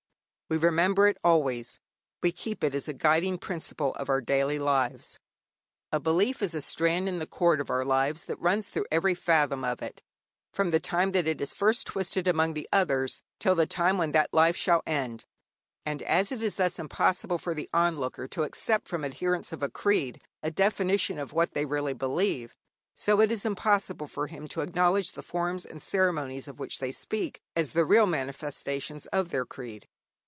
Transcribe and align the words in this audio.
We 0.49 0.57
remember 0.57 1.07
it 1.07 1.17
always; 1.23 1.79
we 2.21 2.33
keep 2.33 2.61
it 2.61 2.75
as 2.75 2.89
a 2.89 2.93
guiding 2.93 3.37
principle 3.37 3.93
of 3.95 4.09
our 4.09 4.19
daily 4.19 4.59
lives. 4.59 5.17
A 5.93 5.99
belief 6.01 6.41
is 6.41 6.53
a 6.53 6.61
strand 6.61 7.07
in 7.07 7.19
the 7.19 7.25
cord 7.25 7.61
of 7.61 7.69
our 7.69 7.85
lives, 7.85 8.25
that 8.25 8.37
runs 8.37 8.67
through 8.67 8.87
every 8.91 9.13
fathom 9.15 9.63
of 9.63 9.81
it, 9.81 10.01
from 10.51 10.71
the 10.71 10.79
time 10.81 11.11
that 11.11 11.25
it 11.25 11.39
is 11.39 11.53
first 11.53 11.87
twisted 11.87 12.27
among 12.27 12.53
the 12.53 12.67
others 12.69 13.21
till 13.39 13.55
the 13.55 13.65
time 13.65 13.97
when 13.97 14.11
that 14.11 14.33
life 14.33 14.57
shall 14.57 14.83
end. 14.85 15.23
And 15.85 16.01
as 16.01 16.33
it 16.33 16.41
is 16.43 16.55
thus 16.55 16.77
impossible 16.77 17.37
for 17.37 17.53
the 17.53 17.69
onlooker 17.73 18.27
to 18.27 18.43
accept 18.43 18.89
from 18.89 19.05
adherents 19.05 19.53
of 19.53 19.63
a 19.63 19.69
creed 19.69 20.19
a 20.43 20.51
definition 20.51 21.17
of 21.17 21.31
what 21.31 21.53
they 21.53 21.63
really 21.63 21.93
believe, 21.93 22.57
so 22.93 23.21
it 23.21 23.31
is 23.31 23.45
impossible 23.45 24.07
for 24.07 24.27
him 24.27 24.49
to 24.49 24.59
acknowledge 24.59 25.13
the 25.13 25.23
forms 25.23 25.65
and 25.65 25.81
ceremonies 25.81 26.49
of 26.49 26.59
which 26.59 26.79
they 26.79 26.91
speak 26.91 27.39
as 27.55 27.71
the 27.71 27.85
real 27.85 28.05
manifestations 28.05 29.05
of 29.13 29.29
their 29.29 29.45
creed. 29.45 29.87